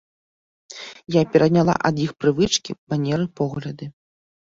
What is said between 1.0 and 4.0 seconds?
Я пераняла ад іх прывычкі, манеры, погляды.